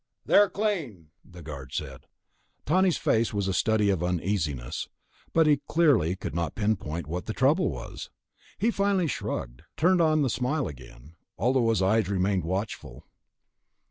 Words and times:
"They're 0.25 0.49
clean," 0.49 1.09
the 1.23 1.43
guard 1.43 1.73
said. 1.73 2.07
Tawney's 2.65 2.97
face 2.97 3.35
was 3.35 3.47
a 3.47 3.53
study 3.53 3.91
of 3.91 4.01
uneasiness, 4.01 4.89
but 5.31 5.45
he 5.45 5.61
clearly 5.67 6.15
could 6.15 6.33
not 6.33 6.55
pinpoint 6.55 7.05
what 7.05 7.27
the 7.27 7.33
trouble 7.33 7.69
was. 7.69 8.09
Finally 8.71 9.03
he 9.03 9.07
shrugged, 9.09 9.61
turned 9.77 10.01
on 10.01 10.23
the 10.23 10.29
smile 10.31 10.67
again, 10.67 11.17
although 11.37 11.69
his 11.69 11.83
eyes 11.83 12.09
remained 12.09 12.45
watchful. 12.45 13.05